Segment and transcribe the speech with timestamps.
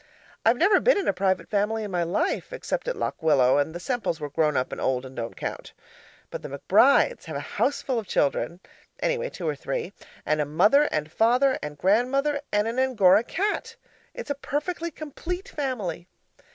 [0.43, 3.71] I've never been in a private family in my life, except at Lock Willow, and
[3.71, 5.73] the Semples were grown up and old and don't count.
[6.31, 8.61] But the McBrides have a houseful of children
[9.03, 9.93] (anyway two or three)
[10.25, 13.75] and a mother and father and grandmother, and an Angora cat.
[14.15, 16.07] It's a perfectly complete family!